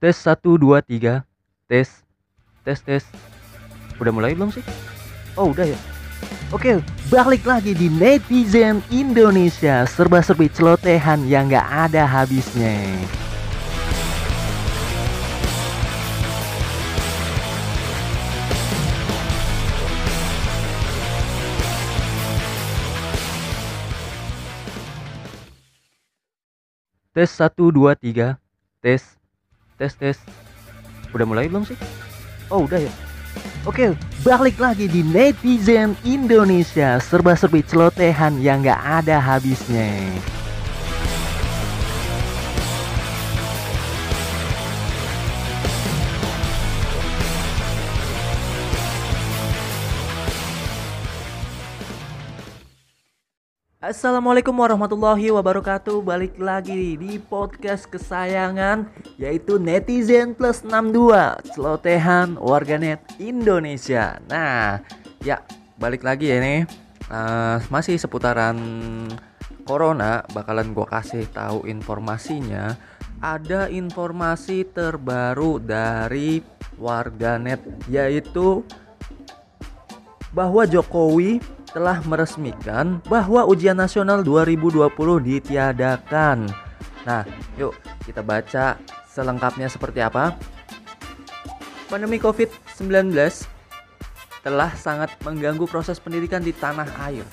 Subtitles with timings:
[0.00, 1.28] Tes 1 2 3.
[1.68, 1.88] Tes.
[2.64, 3.04] Tes tes.
[4.00, 4.64] Udah mulai belum sih?
[5.36, 5.76] Oh, udah ya.
[6.56, 6.80] Oke,
[7.12, 12.80] balik lagi di netizen Indonesia serba-serbi celotehan yang gak ada habisnya.
[27.12, 28.40] Tes 1 2 3.
[28.80, 29.19] Tes.
[29.80, 30.20] Tes tes.
[31.16, 31.80] Udah mulai belum sih?
[32.52, 32.92] Oh, udah ya.
[33.64, 39.88] Oke, balik lagi di netizen Indonesia serba-serbi celotehan yang gak ada habisnya.
[53.90, 55.98] Assalamualaikum warahmatullahi wabarakatuh.
[56.06, 58.86] Balik lagi di podcast kesayangan
[59.18, 64.22] Yaitu Netizen Plus 62 Celotehan Warganet Indonesia.
[64.30, 64.78] Nah
[65.26, 65.42] ya
[65.74, 66.70] balik lagi ya nih
[67.10, 68.54] uh, Masih seputaran
[69.66, 72.78] Corona Bakalan gue kasih tahu informasinya.
[73.18, 76.38] Ada informasi terbaru dari
[76.78, 77.58] warganet
[77.90, 78.62] Yaitu
[80.30, 84.90] bahwa Jokowi telah meresmikan bahwa ujian nasional 2020
[85.22, 86.50] ditiadakan.
[87.06, 87.22] Nah,
[87.56, 88.76] yuk kita baca
[89.10, 90.34] selengkapnya seperti apa.
[91.90, 93.10] Pandemi COVID-19
[94.40, 97.26] telah sangat mengganggu proses pendidikan di tanah air.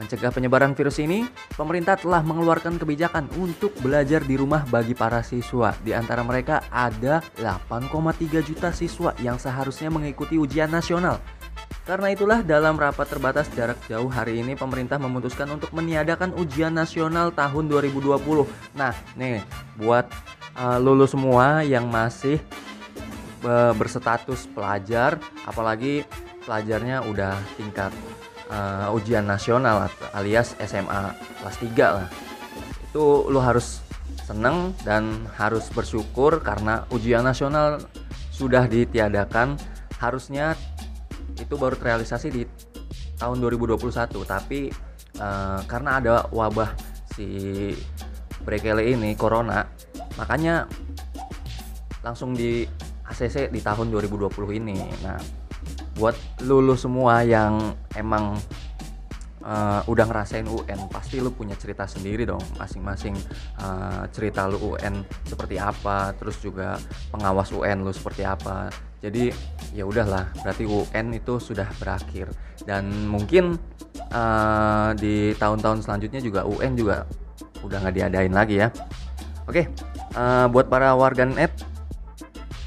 [0.00, 5.76] Mencegah penyebaran virus ini, pemerintah telah mengeluarkan kebijakan untuk belajar di rumah bagi para siswa.
[5.84, 11.20] Di antara mereka ada 8,3 juta siswa yang seharusnya mengikuti ujian nasional
[11.88, 17.34] karena itulah dalam rapat terbatas jarak jauh hari ini pemerintah memutuskan untuk meniadakan ujian nasional
[17.34, 18.14] tahun 2020.
[18.78, 19.42] Nah, nih
[19.74, 20.06] buat
[20.54, 22.38] uh, lulus semua yang masih
[23.42, 25.18] uh, berstatus pelajar,
[25.48, 26.06] apalagi
[26.44, 27.90] pelajarnya udah tingkat
[28.52, 32.08] uh, ujian nasional alias SMA kelas 3 lah.
[32.90, 33.82] Itu lo harus
[34.26, 37.82] seneng dan harus bersyukur karena ujian nasional
[38.30, 39.58] sudah ditiadakan.
[40.00, 40.56] Harusnya
[41.50, 42.46] itu baru terrealisasi di
[43.18, 43.74] tahun 2021
[44.22, 44.70] tapi
[45.18, 46.70] uh, karena ada wabah
[47.10, 47.26] si
[48.46, 49.66] Brekele ini corona
[50.14, 50.70] makanya
[52.06, 52.62] langsung di
[53.10, 54.30] ACC di tahun 2020
[54.62, 54.78] ini.
[55.02, 55.18] Nah
[55.98, 56.16] buat
[56.46, 58.38] lulu semua yang emang
[59.44, 63.16] uh, udah ngerasain UN pasti lu punya cerita sendiri dong masing-masing
[63.60, 66.76] uh, cerita lu UN seperti apa terus juga
[67.12, 68.72] pengawas UN lu seperti apa.
[69.00, 69.32] Jadi
[69.72, 72.28] ya udahlah berarti UN itu sudah berakhir.
[72.68, 73.56] Dan mungkin
[74.12, 77.08] uh, di tahun-tahun selanjutnya juga UN juga
[77.64, 78.68] udah nggak diadain lagi ya.
[79.48, 79.66] Oke
[80.14, 81.52] uh, buat para warganet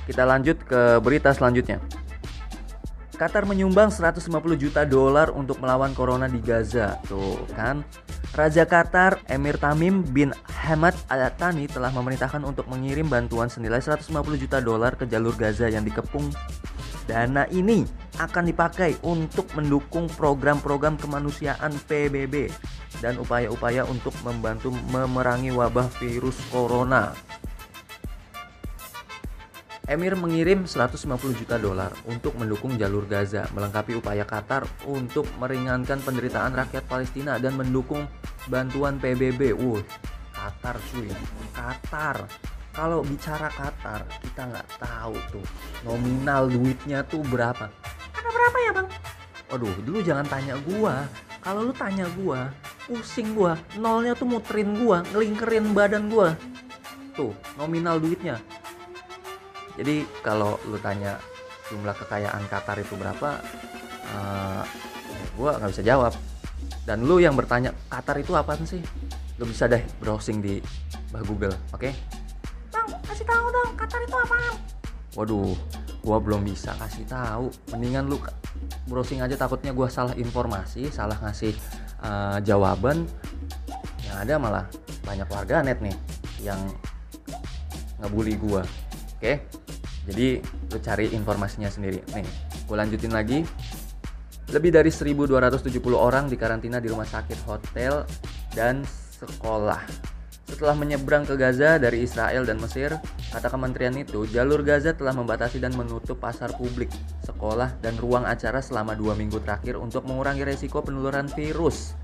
[0.03, 1.79] kita lanjut ke berita selanjutnya
[3.23, 4.19] Qatar menyumbang 150
[4.59, 6.99] juta dolar untuk melawan corona di Gaza.
[7.07, 7.79] Tuh kan.
[8.35, 10.35] Raja Qatar Emir Tamim bin
[10.67, 15.71] Hamad Al Thani telah memerintahkan untuk mengirim bantuan senilai 150 juta dolar ke jalur Gaza
[15.71, 16.35] yang dikepung.
[17.07, 17.87] Dana ini
[18.19, 22.51] akan dipakai untuk mendukung program-program kemanusiaan PBB
[22.99, 27.15] dan upaya-upaya untuk membantu memerangi wabah virus corona.
[29.83, 36.55] Emir mengirim 150 juta dolar untuk mendukung jalur Gaza, melengkapi upaya Qatar untuk meringankan penderitaan
[36.55, 38.07] rakyat Palestina dan mendukung
[38.47, 39.51] bantuan PBB.
[39.51, 39.83] Wuh,
[40.31, 41.11] Qatar cuy,
[41.51, 42.23] Qatar.
[42.71, 45.43] Kalau bicara Qatar, kita nggak tahu tuh
[45.83, 47.67] nominal duitnya tuh berapa.
[48.15, 48.87] Ada berapa ya bang?
[49.51, 51.03] Waduh, dulu jangan tanya gua.
[51.43, 52.55] Kalau lu tanya gua,
[52.87, 53.59] pusing gua.
[53.75, 56.39] Nolnya tuh muterin gua, ngelingkerin badan gua.
[57.19, 58.39] Tuh, nominal duitnya
[59.73, 61.17] jadi kalau lu tanya
[61.71, 63.41] jumlah kekayaan Qatar itu berapa
[64.13, 64.63] uh,
[65.33, 66.13] gue nggak bisa jawab.
[66.83, 68.83] Dan lu yang bertanya Qatar itu apa sih?
[69.39, 70.59] Lu bisa deh browsing di
[71.09, 71.89] bah Google oke?
[71.89, 71.93] Okay?
[72.73, 74.37] bang kasih tahu dong Qatar itu apa
[75.13, 75.53] waduh
[76.03, 77.47] gua belum bisa kasih tahu.
[77.71, 78.17] Mendingan lu
[78.89, 81.55] browsing aja takutnya gua salah informasi salah ngasih
[82.03, 83.07] uh, jawaban.
[84.03, 84.65] Yang ada malah
[85.07, 85.95] banyak warga net nih
[86.43, 86.59] yang
[88.03, 89.21] ngebully gua oke?
[89.23, 89.39] okay?
[90.03, 92.03] Jadi lu cari informasinya sendiri.
[92.11, 92.27] Nih
[92.67, 93.39] gue lanjutin lagi.
[94.51, 98.03] Lebih dari 1270 orang dikarantina di rumah sakit hotel
[98.51, 98.83] dan
[99.23, 100.11] sekolah.
[100.43, 102.93] Setelah menyeberang ke Gaza dari Israel dan Mesir,
[103.31, 106.91] kata kementerian itu, jalur Gaza telah membatasi dan menutup pasar publik,
[107.23, 111.95] sekolah, dan ruang acara selama dua minggu terakhir untuk mengurangi resiko penularan virus.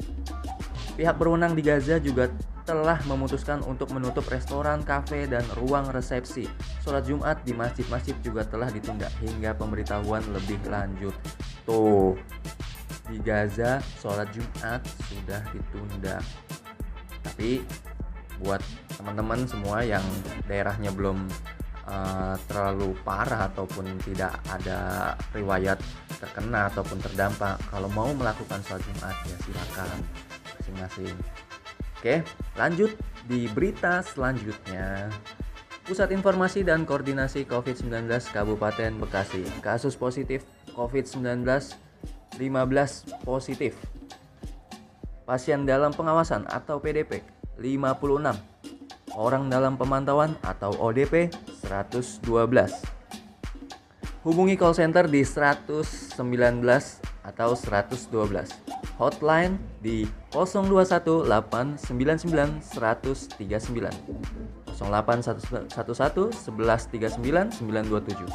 [0.95, 2.31] Pihak berwenang di Gaza juga
[2.69, 6.45] telah memutuskan untuk menutup restoran, kafe, dan ruang resepsi.
[6.85, 11.17] Sholat Jumat di masjid-masjid juga telah ditunda hingga pemberitahuan lebih lanjut.
[11.65, 12.13] Tuh,
[13.09, 16.21] di Gaza sholat Jumat sudah ditunda.
[17.25, 17.65] Tapi
[18.37, 18.61] buat
[18.93, 20.05] teman-teman semua yang
[20.45, 21.25] daerahnya belum
[21.89, 25.81] uh, terlalu parah ataupun tidak ada riwayat
[26.21, 29.97] terkena ataupun terdampak, kalau mau melakukan sholat Jumat ya silakan
[30.53, 31.17] masing-masing.
[31.99, 32.23] Oke,
[32.55, 32.95] lanjut
[33.27, 35.11] di berita selanjutnya.
[35.83, 39.43] Pusat Informasi dan Koordinasi COVID-19 Kabupaten Bekasi.
[39.59, 40.47] Kasus positif
[40.79, 42.39] COVID-19 15
[43.27, 43.75] positif.
[45.27, 47.19] Pasien dalam pengawasan atau PDP
[47.59, 48.31] 56.
[49.19, 51.27] Orang dalam pemantauan atau ODP
[51.67, 52.23] 112.
[54.23, 56.15] Hubungi call center di 119
[57.27, 63.89] atau 112 hotline di 021899 139
[64.79, 68.31] 0811 1139 927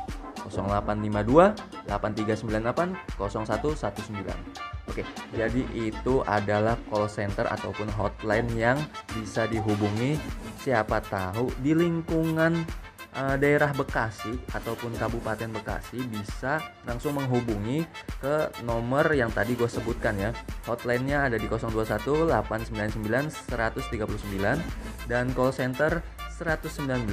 [0.51, 1.55] 0852
[1.89, 4.37] 8398 0119
[4.85, 5.01] Oke,
[5.33, 8.77] jadi itu adalah call center ataupun hotline yang
[9.17, 10.21] bisa dihubungi.
[10.61, 12.69] Siapa tahu di lingkungan
[13.15, 17.87] uh, daerah Bekasi ataupun Kabupaten Bekasi bisa langsung menghubungi
[18.19, 20.31] ke nomor yang tadi gue sebutkan ya.
[20.67, 26.03] Hotline-nya ada di 021 899 139 dan call center
[26.35, 27.07] 119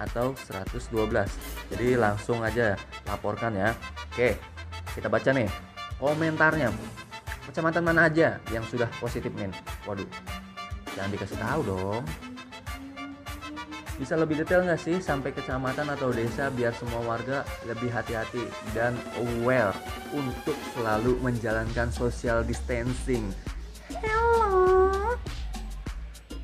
[0.00, 1.76] atau 112.
[1.76, 2.74] Jadi langsung aja
[3.04, 3.76] laporkan ya.
[4.12, 4.40] Oke,
[4.96, 5.48] kita baca nih
[6.00, 6.72] komentarnya.
[7.42, 9.52] Kecamatan mana aja yang sudah positif men?
[9.84, 10.08] Waduh,
[10.94, 12.31] jangan dikasih tahu dong.
[14.00, 18.96] Bisa lebih detail nggak sih sampai kecamatan atau desa biar semua warga lebih hati-hati dan
[19.20, 19.76] aware
[20.16, 23.28] untuk selalu menjalankan social distancing.
[23.92, 25.14] Hello.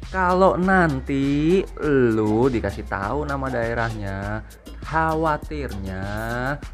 [0.09, 4.41] Kalau nanti lu dikasih tahu nama daerahnya,
[4.89, 6.05] khawatirnya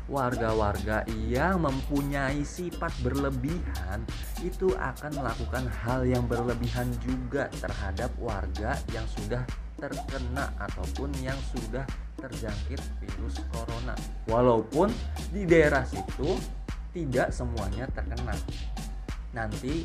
[0.07, 4.07] warga-warga yang mempunyai sifat berlebihan
[4.39, 9.43] itu akan melakukan hal yang berlebihan juga terhadap warga yang sudah
[9.85, 11.85] terkena ataupun yang sudah
[12.17, 13.93] terjangkit virus corona.
[14.25, 14.89] Walaupun
[15.29, 16.41] di daerah situ
[16.97, 18.33] tidak semuanya terkena.
[19.37, 19.85] Nanti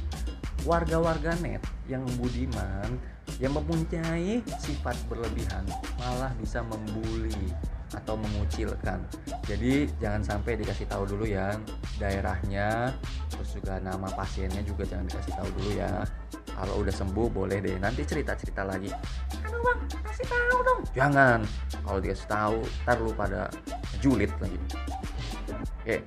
[0.64, 1.60] warga-warga net
[1.92, 2.96] yang budiman
[3.44, 5.68] yang mempunyai sifat berlebihan
[6.00, 7.52] malah bisa membuli
[7.90, 9.02] atau mengucilkan.
[9.50, 11.58] Jadi jangan sampai dikasih tahu dulu ya
[11.98, 12.94] daerahnya,
[13.34, 16.06] terus juga nama pasiennya juga jangan dikasih tahu dulu ya
[16.60, 18.92] kalau udah sembuh boleh deh nanti cerita cerita lagi
[19.62, 19.80] bang.
[20.04, 20.80] Kasih tahu dong.
[20.96, 21.40] Jangan.
[21.86, 23.42] Kalau dikasih tahu ntar lu pada
[24.00, 24.60] julid lagi.
[25.82, 25.98] Oke.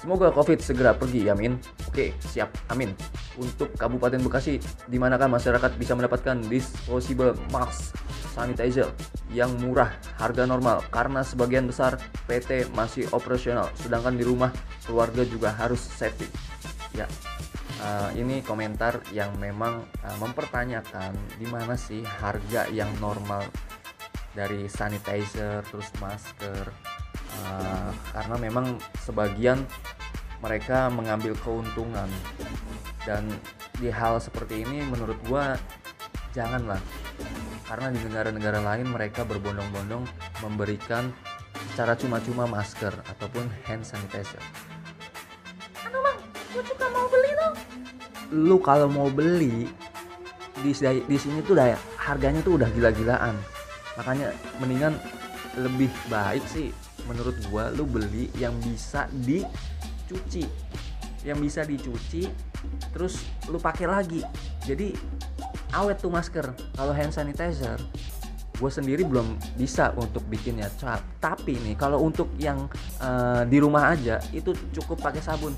[0.00, 2.48] Semoga covid segera pergi ya min oke siap.
[2.72, 2.96] Amin.
[3.36, 4.56] Untuk Kabupaten Bekasi
[4.88, 7.92] di manakah masyarakat bisa mendapatkan disposable mask
[8.32, 8.88] sanitizer
[9.28, 10.80] yang murah harga normal?
[10.88, 14.48] Karena sebagian besar PT masih operasional sedangkan di rumah
[14.88, 16.24] keluarga juga harus safety.
[16.96, 17.04] Ya
[17.80, 23.44] uh, ini komentar yang memang uh, mempertanyakan di mana sih harga yang normal
[24.36, 26.70] dari sanitizer terus masker.
[27.30, 28.66] Uh, karena memang
[29.02, 29.64] sebagian
[30.44, 32.08] mereka mengambil keuntungan.
[33.04, 33.32] Dan
[33.80, 35.56] di hal seperti ini menurut gua
[36.36, 36.80] janganlah.
[37.64, 40.04] Karena di negara-negara lain mereka berbondong-bondong
[40.42, 41.14] memberikan
[41.70, 44.42] secara cuma-cuma masker ataupun hand sanitizer.
[45.86, 46.18] Aduh bang
[46.50, 47.29] gue juga mau beli
[48.30, 49.66] lu kalau mau beli
[50.60, 50.72] di
[51.06, 53.34] di sini tuh udah harganya tuh udah gila-gilaan.
[53.98, 54.94] Makanya mendingan
[55.58, 56.70] lebih baik sih
[57.10, 60.46] menurut gua lu beli yang bisa dicuci.
[61.26, 62.22] Yang bisa dicuci
[62.94, 64.20] terus lu pakai lagi.
[64.64, 64.94] Jadi
[65.74, 66.54] awet tuh masker.
[66.76, 67.80] Kalau hand sanitizer
[68.60, 70.68] gue sendiri belum bisa untuk bikinnya.
[71.16, 72.68] Tapi nih kalau untuk yang
[73.00, 75.56] uh, di rumah aja itu cukup pakai sabun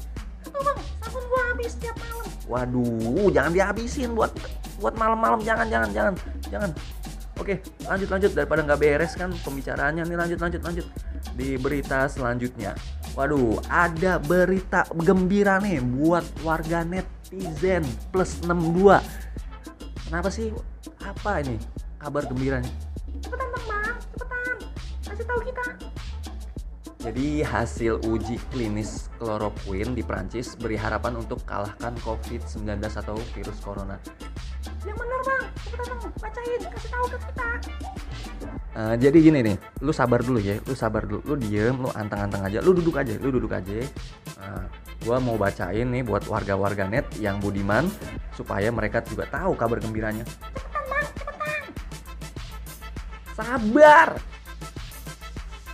[1.63, 4.11] habis tiap malam waduh jangan dihabisin.
[4.13, 4.35] Buat
[4.83, 5.41] buat malam-malam.
[5.47, 6.15] Jangan jangan jangan.
[6.51, 6.71] Jangan.
[7.39, 8.31] Oke lanjut lanjut.
[8.35, 10.19] Daripada nggak beres kan pembicaraannya nih.
[10.19, 10.87] Lanjut lanjut lanjut.
[11.39, 12.75] Di berita selanjutnya.
[13.15, 19.05] Waduh ada berita gembira nih buat warga netizen plus 62
[20.09, 20.49] kenapa sih?
[21.05, 21.61] Apa ini?
[22.01, 22.73] Kabar gembiranya
[23.21, 23.97] cepetan dong bang.
[24.17, 24.57] Cepetan.
[25.05, 25.65] Kasih tahu kita
[27.03, 33.99] jadi hasil uji klinis kloroquine di Prancis beri harapan untuk kalahkan COVID-19 atau virus corona.
[34.87, 37.49] Yang benar bang, cepetan dong, bacain, kasih tahu ke kita.
[38.73, 42.47] Uh, jadi gini nih, lu sabar dulu ya, lu sabar dulu, lu diem, lu antang-antang
[42.47, 43.83] aja, lu duduk aja, lu duduk aja.
[44.39, 44.65] Uh,
[45.03, 47.91] gua mau bacain nih buat warga-warga net yang budiman
[48.39, 50.23] supaya mereka juga tahu kabar gembiranya.
[50.55, 51.63] Cepetan bang, cepetan.
[53.35, 54.32] sabar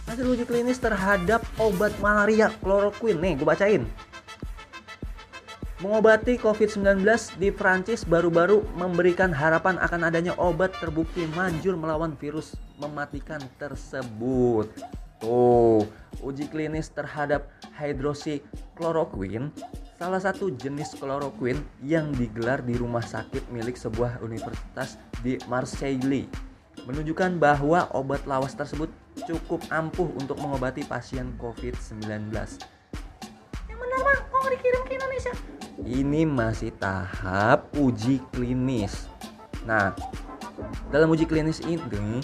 [0.08, 3.84] hasil uji klinis terhadap obat malaria chloroquine nih gue bacain.
[5.78, 7.06] Mengobati COVID-19
[7.38, 14.66] di Prancis baru-baru memberikan harapan akan adanya obat terbukti manjur melawan virus mematikan tersebut.
[15.22, 15.86] Tuh,
[16.18, 17.46] uji klinis terhadap
[17.78, 19.54] hydroxychloroquine,
[19.94, 26.26] salah satu jenis chloroquine yang digelar di rumah sakit milik sebuah universitas di Marseille,
[26.84, 28.92] menunjukkan bahwa obat lawas tersebut
[29.26, 32.30] cukup ampuh untuk mengobati pasien COVID-19.
[33.66, 35.32] Yang benar bang, kok nggak dikirim ke Indonesia?
[35.78, 39.08] Ini masih tahap uji klinis.
[39.66, 39.94] Nah,
[40.90, 42.20] dalam uji klinis ini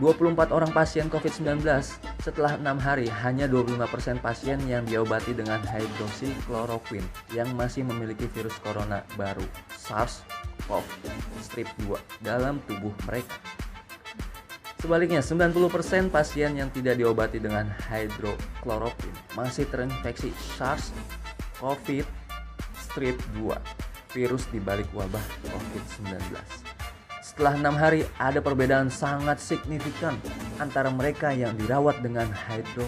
[0.00, 1.62] 24 orang pasien COVID-19
[2.18, 9.04] setelah enam hari hanya 25% pasien yang diobati dengan hydroxychloroquine yang masih memiliki virus corona
[9.14, 9.44] baru
[10.64, 10.84] SARS-CoV
[11.44, 13.36] strip 2 dalam tubuh mereka.
[14.80, 20.28] Sebaliknya, 90% pasien yang tidak diobati dengan hydroxychloroquine masih terinfeksi
[20.60, 20.92] SARS
[21.56, 22.04] COVID
[22.76, 23.48] strip 2
[24.12, 26.36] virus di balik wabah COVID-19.
[27.24, 30.14] Setelah enam hari, ada perbedaan sangat signifikan
[30.60, 32.86] antara mereka yang dirawat dengan hydro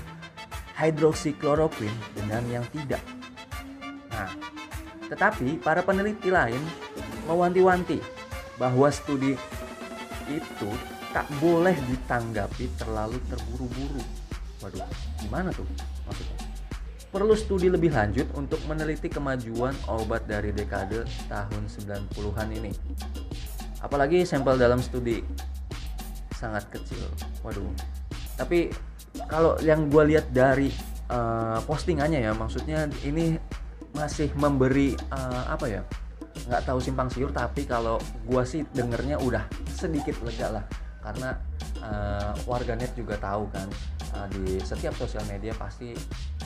[0.77, 3.01] hydroxychloroquine dengan yang tidak.
[4.13, 4.31] Nah,
[5.09, 6.61] tetapi para peneliti lain
[7.27, 7.99] mewanti-wanti
[8.57, 9.37] bahwa studi
[10.27, 10.71] itu
[11.13, 14.03] tak boleh ditanggapi terlalu terburu-buru.
[14.65, 14.85] Waduh,
[15.21, 15.67] gimana tuh
[16.09, 16.39] maksudnya?
[17.13, 22.73] Perlu studi lebih lanjut untuk meneliti kemajuan obat dari dekade tahun 90-an ini.
[23.81, 25.25] Apalagi sampel dalam studi
[26.37, 27.09] sangat kecil.
[27.41, 27.71] Waduh.
[28.37, 28.69] Tapi
[29.25, 30.69] kalau yang gue lihat dari
[31.09, 33.41] uh, postingannya ya, maksudnya ini
[33.97, 35.83] masih memberi uh, apa ya?
[36.47, 40.65] Nggak tahu simpang siur tapi kalau gue sih dengernya udah sedikit lega lah.
[41.07, 41.39] Karena
[41.87, 43.71] uh, warganet juga tahu kan
[44.19, 45.95] uh, di setiap sosial media pasti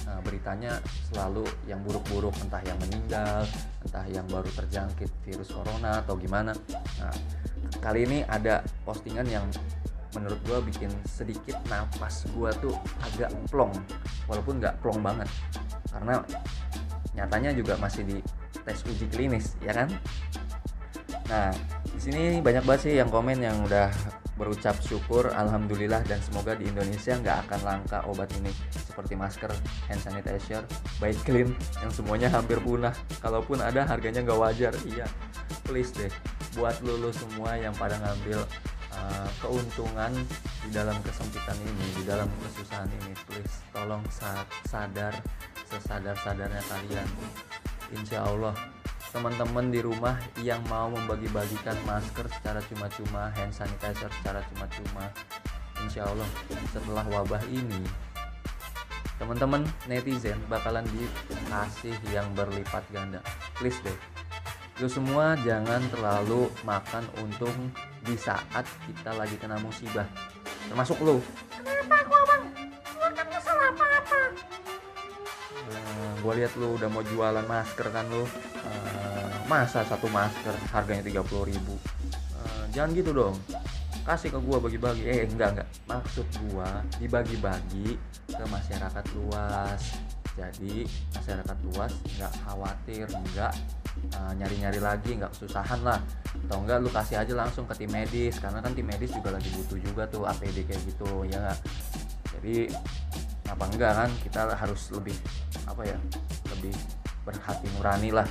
[0.05, 0.77] uh, beritanya
[1.09, 3.49] selalu yang buruk-buruk entah yang meninggal
[3.89, 6.53] entah yang baru terjangkit virus corona atau gimana.
[7.01, 7.15] Nah
[7.81, 9.49] kali ini ada postingan yang
[10.13, 13.73] menurut gue bikin sedikit nafas gue tuh agak plong
[14.29, 15.29] walaupun nggak plong banget.
[15.89, 16.21] Karena
[17.17, 18.19] nyatanya juga masih di
[18.65, 19.89] tes uji klinis ya kan?
[21.29, 21.51] Nah
[21.91, 23.93] di sini banyak banget sih yang komen yang udah
[24.41, 29.53] berucap syukur alhamdulillah dan semoga di Indonesia nggak akan langka obat ini seperti masker
[29.85, 30.65] hand sanitizer
[30.97, 31.53] baik clean
[31.85, 32.97] yang semuanya hampir punah.
[33.21, 34.73] Kalaupun ada harganya nggak wajar.
[34.89, 35.05] Iya
[35.71, 36.11] please deh
[36.59, 38.43] buat lulu semua yang pada ngambil
[38.91, 40.11] uh, keuntungan
[40.67, 44.03] di dalam kesempitan ini di dalam kesusahan ini please tolong
[44.67, 45.15] sadar
[45.71, 47.09] sesadar-sadarnya kalian
[47.95, 48.55] insya Allah.
[49.11, 55.11] Teman-teman di rumah yang mau membagi-bagikan masker secara cuma-cuma hand sanitizer secara cuma-cuma
[55.83, 56.29] insya Allah
[56.71, 57.83] setelah wabah ini
[59.21, 60.83] teman-teman netizen bakalan
[61.29, 63.21] dikasih yang berlipat ganda.
[63.61, 63.95] Please deh.
[64.81, 67.69] Lu semua jangan terlalu makan untung
[68.01, 70.09] di saat kita lagi kena musibah.
[70.73, 71.21] Termasuk lu.
[71.53, 72.00] Kenapa
[75.71, 78.27] Eh, gue lihat lu udah mau jualan masker kan lu.
[78.67, 81.75] Eh, masa satu masker harganya 30.000 ribu?
[82.39, 83.37] Eh, jangan gitu dong.
[84.01, 85.03] Kasih ke gua bagi-bagi.
[85.07, 85.69] Eh enggak enggak.
[85.87, 89.83] Maksud gua dibagi-bagi ke masyarakat luas.
[90.39, 93.53] Jadi masyarakat luas nggak khawatir nggak
[94.17, 96.01] eh, nyari-nyari lagi nggak kesusahan lah.
[96.49, 98.41] Atau enggak lu kasih aja langsung ke tim medis.
[98.41, 101.59] Karena kan tim medis juga lagi butuh juga tuh APD kayak gitu ya nggak?
[102.41, 102.57] Jadi
[103.51, 104.11] apa enggak kan?
[104.23, 105.17] Kita harus lebih
[105.67, 105.99] apa ya
[106.57, 106.75] lebih
[107.27, 108.29] berhati nurani lah.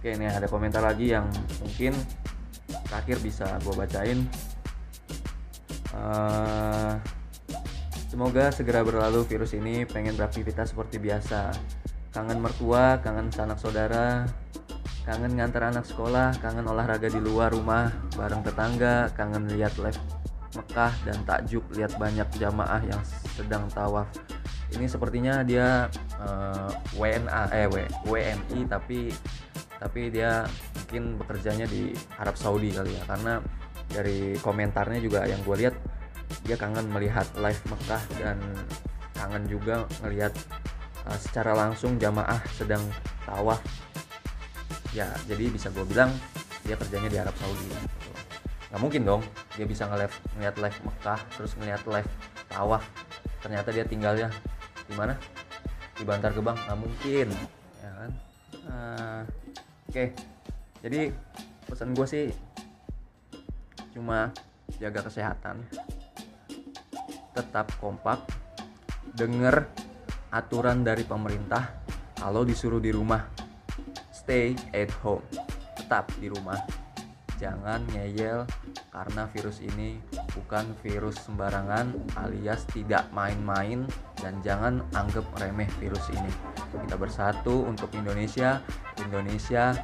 [0.00, 1.28] Oke ini ada komentar lagi yang
[1.60, 1.92] mungkin
[2.88, 4.18] terakhir bisa gue bacain.
[5.90, 6.92] Eh,
[8.08, 9.84] semoga segera berlalu virus ini.
[9.84, 11.52] Pengen beraktivitas seperti biasa.
[12.14, 14.26] Kangen mertua kangen sanak saudara
[15.10, 19.98] kangen ngantar anak sekolah kangen olahraga di luar rumah bareng tetangga kangen lihat live
[20.54, 21.64] Mekah dan takjub.
[21.74, 23.02] Lihat banyak jamaah yang
[23.36, 24.08] sedang tawaf.
[24.70, 25.90] Ini sepertinya dia
[26.22, 29.10] eh, WNA eh W- WNI tapi
[29.80, 30.44] tapi dia
[30.76, 31.90] mungkin bekerjanya di
[32.20, 33.02] Arab Saudi kali ya.
[33.06, 33.40] Karena
[33.90, 35.74] dari komentarnya juga yang gue lihat
[36.46, 38.38] dia kangen melihat live Mekah dan
[39.18, 40.30] kangen juga melihat
[41.04, 42.82] uh, secara langsung jamaah sedang
[43.26, 43.58] tawaf.
[44.94, 46.10] Ya jadi bisa gue bilang
[46.62, 47.66] dia kerjanya di Arab Saudi.
[48.70, 49.22] Nggak mungkin dong
[49.60, 50.08] dia bisa ngeliat
[50.40, 52.08] ngeliat live Mekah terus ngeliat live
[52.48, 52.80] tawaf.
[53.44, 54.32] Ternyata dia tinggalnya
[54.88, 55.12] di mana?
[55.92, 56.56] Di Bantar Gebang.
[56.56, 57.28] Nggak mungkin.
[57.84, 58.10] Ya kan?
[58.64, 59.20] Nah,
[59.84, 60.04] oke.
[60.80, 61.12] Jadi
[61.68, 62.24] pesan gue sih
[63.92, 64.32] cuma
[64.80, 65.60] jaga kesehatan.
[67.36, 68.24] Tetap kompak.
[69.12, 69.68] Denger
[70.32, 71.84] aturan dari pemerintah.
[72.16, 73.28] Kalau disuruh di rumah
[74.08, 75.20] stay at home.
[75.76, 76.56] Tetap di rumah.
[77.36, 78.48] Jangan ngeyel
[78.90, 80.02] karena virus ini
[80.34, 83.86] bukan virus sembarangan alias tidak main-main
[84.18, 86.32] dan jangan anggap remeh virus ini
[86.74, 88.58] kita bersatu untuk Indonesia
[88.98, 89.78] Indonesia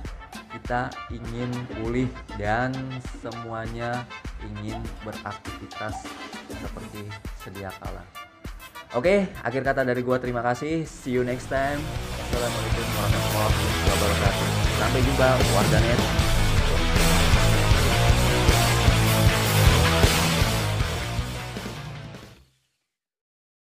[0.50, 1.48] kita ingin
[1.78, 2.74] pulih dan
[3.22, 4.02] semuanya
[4.42, 6.06] ingin beraktivitas
[6.50, 7.06] seperti
[7.40, 8.02] sedia kala
[8.94, 10.88] Oke, akhir kata dari gua terima kasih.
[10.88, 11.76] See you next time.
[12.16, 14.48] Assalamualaikum warahmatullahi wabarakatuh.
[14.80, 16.25] Sampai jumpa warganet.